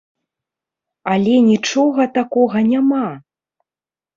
[1.15, 3.07] Але нічога такога няма!